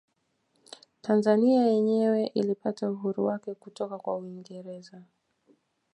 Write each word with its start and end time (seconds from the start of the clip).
Tanzania 1.01 1.61
yenyewe 1.63 2.25
ilipata 2.27 2.91
uhuru 2.91 3.25
wake 3.25 3.53
kutoka 3.53 3.97
kwa 3.97 4.17
Uingereza 4.17 5.03